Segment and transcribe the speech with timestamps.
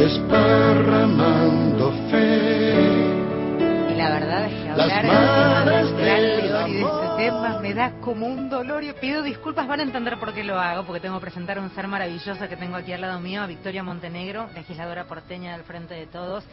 [0.00, 2.72] desparramando fe.
[3.90, 6.10] Y la verdad es que hablar de
[6.68, 10.18] y de este tema me da como un dolor y pido disculpas, van a entender
[10.18, 12.94] por qué lo hago, porque tengo que presentar a un ser maravilloso que tengo aquí
[12.94, 16.44] al lado mío, a Victoria Montenegro, legisladora porteña del Frente de Todos,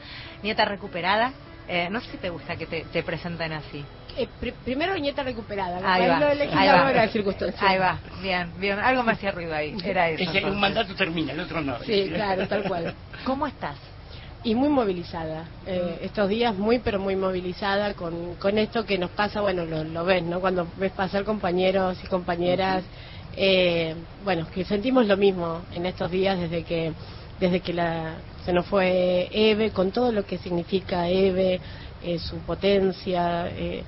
[0.44, 1.32] nieta recuperada.
[1.70, 3.86] Eh, no sé si te gusta que te, te presenten así.
[4.18, 6.92] Eh, pri- primero viñeta recuperada, Ahí va, lo ahí va.
[6.92, 7.70] de circunstancia.
[7.70, 8.80] Ahí va, bien, bien.
[8.80, 10.32] Algo me hacía ruido ahí, era eso.
[10.32, 11.78] Es un mandato termina, el otro no.
[11.84, 12.96] Sí, claro, tal cual.
[13.26, 13.78] ¿Cómo estás?
[14.44, 15.46] Y muy movilizada.
[15.66, 19.84] Eh, estos días muy, pero muy movilizada con, con esto que nos pasa, bueno, lo,
[19.84, 20.40] lo ves, ¿no?
[20.40, 22.84] Cuando ves pasar compañeros y compañeras,
[23.36, 26.94] eh, bueno, que sentimos lo mismo en estos días desde que
[27.40, 28.16] desde que la,
[28.46, 31.60] se nos fue Eve, con todo lo que significa Eve,
[32.02, 33.84] eh, su potencia, eh,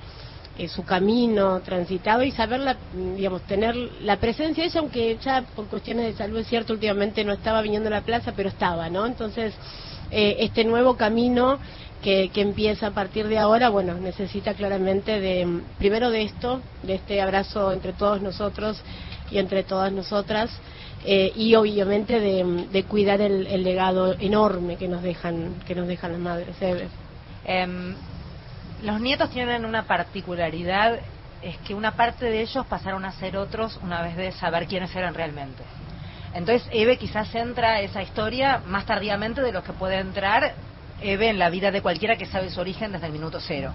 [0.58, 2.76] eh, su camino transitado y saberla,
[3.16, 7.24] digamos, tener la presencia de ella, aunque ya por cuestiones de salud es cierto, últimamente
[7.24, 9.06] no estaba viniendo a la plaza, pero estaba, ¿no?
[9.06, 9.54] Entonces,
[10.10, 11.60] este nuevo camino
[12.02, 16.94] que, que empieza a partir de ahora, bueno, necesita claramente de, primero de esto, de
[16.96, 18.82] este abrazo entre todos nosotros
[19.30, 20.50] y entre todas nosotras,
[21.04, 26.12] eh, y obviamente de, cuidar el, el legado enorme que nos dejan, que nos dejan
[26.12, 26.56] las madres.
[27.44, 27.94] Em,
[28.82, 30.98] los nietos tienen una particularidad,
[31.42, 34.94] es que una parte de ellos pasaron a ser otros una vez de saber quiénes
[34.94, 35.62] eran realmente.
[36.34, 40.54] Entonces Eve quizás entra esa historia más tardíamente de lo que puede entrar
[41.02, 43.72] Eve en la vida de cualquiera que sabe su origen desde el minuto cero.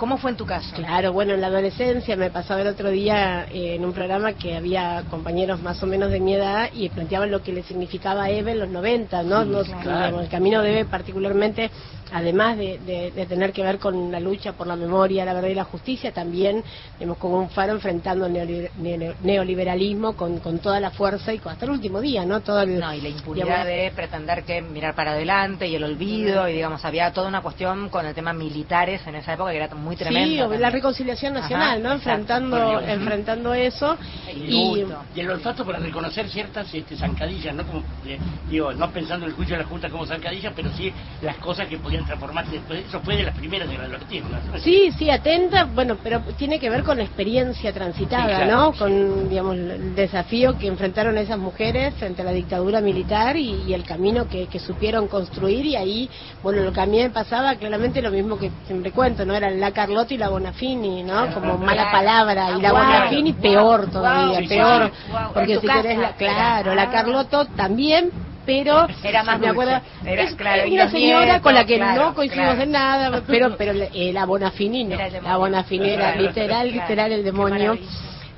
[0.00, 0.74] ¿Cómo fue en tu caso?
[0.74, 4.56] Claro, bueno, en la adolescencia me pasaba el otro día eh, en un programa que
[4.56, 8.30] había compañeros más o menos de mi edad y planteaban lo que le significaba a
[8.30, 9.44] Eve en los 90, ¿no?
[9.44, 9.82] Nos- claro.
[9.82, 11.70] digamos, el camino de Eve particularmente,
[12.12, 15.48] además de, de- de tener que ver con la lucha por la memoria, la verdad
[15.50, 16.64] y la justicia, también
[16.98, 21.38] digamos, como un faro enfrentando el neoliber- neo- neoliberalismo con, con toda la fuerza y
[21.38, 22.40] con- hasta el último día, ¿no?
[22.40, 25.84] Todo el, No, y la impunidad digamos, de pretender que mirar para adelante y el
[25.84, 29.58] olvido, y digamos, había toda una cuestión con el tema militares en esa época que
[29.58, 30.48] era muy tremenda.
[30.48, 31.92] Sí, la reconciliación nacional, Ajá, ¿no?
[31.94, 32.10] exacto.
[32.10, 33.96] Enfrentando, enfrentando eso.
[34.34, 37.66] Y, Y, y el olfato para reconocer ciertas este, zancadillas, ¿no?
[37.66, 40.92] Como, eh, digo, no pensando en el juicio de la Junta como zancadillas, pero sí
[41.22, 42.84] las cosas que podían transformarse después.
[42.86, 44.58] Eso fue de las primeras de la ¿no?
[44.58, 48.72] Sí, sí, atenta, bueno, pero tiene que ver con la experiencia transitada, Sí, claro, ¿no?
[48.72, 48.78] sí.
[48.78, 53.74] Con, digamos, el desafío que enfrentaron esas mujeres frente a la dictadura militar y, y
[53.74, 56.10] el camino que, que supieron construir y ahí,
[56.42, 59.34] bueno, lo que a mí me pasaba, claramente lo mismo que siempre cuento, ¿no?
[59.34, 61.32] Era la Carlota y la Bonafini, ¿no?
[61.32, 64.90] Como mala palabra, y la Guau, Bonafini peor todavía, peor,
[65.32, 68.10] porque si querés, la, claro, la Carlota también
[68.46, 69.80] pero Era más me acuerdo.
[70.04, 72.62] Era, es claro, y una señora nietos, con la que claro, no coincidimos claro.
[72.64, 74.94] en nada pero pero eh, la Bonafini no.
[74.94, 75.30] Era el demonio.
[75.30, 77.78] la Bonafini era Claro, literal literal el demonio.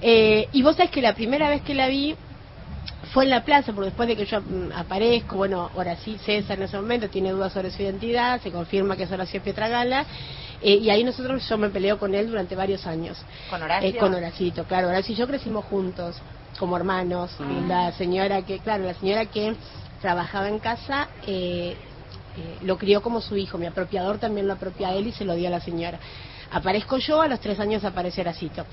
[0.03, 2.17] Eh, y vos sabés que la primera vez que la vi
[3.13, 6.57] fue en la plaza, porque después de que yo mm, aparezco, bueno, ahora sí, César
[6.57, 10.05] en ese momento tiene dudas sobre su identidad, se confirma que es Horacio Pietragala,
[10.63, 13.19] eh, y ahí nosotros, yo me peleo con él durante varios años.
[13.51, 13.89] ¿Con Horacio?
[13.89, 14.89] Eh, con Horacito, claro.
[14.89, 16.17] Horacio y yo crecimos juntos,
[16.59, 17.35] como hermanos.
[17.39, 17.69] Mm.
[17.69, 19.55] La señora que, claro, la señora que
[20.01, 21.77] trabajaba en casa, eh,
[22.37, 23.59] eh, lo crió como su hijo.
[23.59, 25.99] Mi apropiador también lo apropia a él y se lo dio a la señora.
[26.51, 28.67] Aparezco yo, a los tres años aparece Horacito.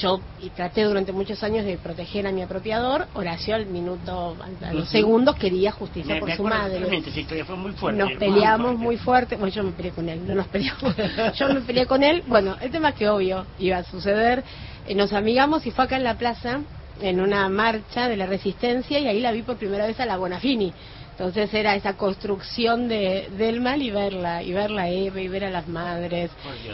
[0.00, 0.20] Yo
[0.56, 3.06] traté durante muchos años de proteger a mi apropiador.
[3.14, 6.96] Horacio al minuto, a- los segundos quería justicia Me, por me su madre.
[6.98, 7.98] historia fue muy fuerte.
[7.98, 8.84] Nos muy peleamos fuerte.
[8.84, 9.36] muy fuerte.
[9.36, 10.94] Bueno, yo me peleé con él, no nos peleamos.
[11.38, 12.22] yo me peleé con él.
[12.26, 14.42] Bueno, el tema es que obvio iba a suceder.
[14.86, 16.60] Eh, nos amigamos y fue acá en la plaza,
[17.00, 20.16] en una marcha de la resistencia, y ahí la vi por primera vez a la
[20.16, 20.72] Bonafini.
[21.20, 25.44] Entonces era esa construcción de, del mal y verla, y verla a Eve, y ver
[25.44, 26.30] a las madres.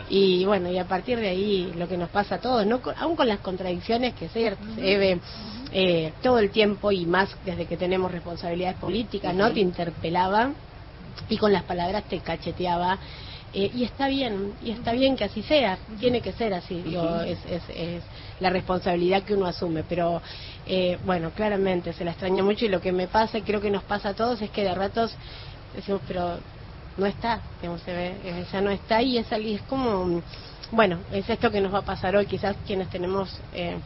[0.09, 2.81] Y bueno, y a partir de ahí lo que nos pasa a todos, ¿no?
[2.97, 5.21] Aún con las contradicciones que se, se ve
[5.73, 9.53] eh, todo el tiempo y más desde que tenemos responsabilidades políticas, ¿no?
[9.53, 10.53] Te interpelaba
[11.29, 13.01] y con las palabras te cacheteaba.
[13.53, 17.21] Eh, y está bien, y está bien que así sea, tiene que ser así, digo,
[17.21, 18.03] es, es, es
[18.41, 20.21] la responsabilidad que uno asume, pero
[20.67, 23.71] eh, bueno, claramente se la extraña mucho y lo que me pasa y creo que
[23.71, 25.17] nos pasa a todos es que de ratos
[25.75, 26.39] decimos, pero
[26.97, 30.23] no está, digamos, se ve, eh, ya no está y es, es como,
[30.73, 33.77] bueno, es esto que nos va a pasar hoy, quizás quienes tenemos eh,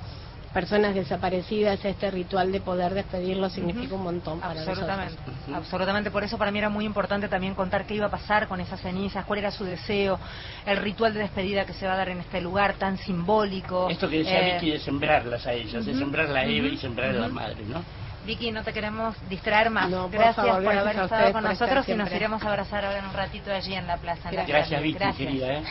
[0.52, 5.56] personas desaparecidas, este ritual de poder despedirlo significa un montón para Absolutamente, nosotros.
[5.56, 6.10] absolutamente.
[6.10, 8.80] Por eso para mí era muy importante también contar qué iba a pasar con esas
[8.80, 10.18] cenizas, cuál era su deseo,
[10.66, 13.88] el ritual de despedida que se va a dar en este lugar tan simbólico.
[13.90, 17.10] Esto que decía Eh, Vicky de sembrarlas a ellas, de sembrarla a Eve y sembrar
[17.10, 17.82] a la madre, ¿no?
[18.26, 19.88] Vicky, no te queremos distraer más.
[19.88, 22.84] No, por gracias favor, por gracias haber estado con nosotros y nos iremos a abrazar
[22.84, 24.28] ahora en un ratito allí en la plaza.
[24.28, 24.82] en la Gracias.
[24.82, 25.16] Vicky, Gracias.
[25.16, 25.62] querida, ¿eh?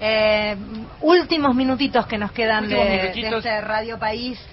[0.00, 0.56] Eh,
[1.00, 4.38] últimos minutitos que nos quedan de, de este Radio País.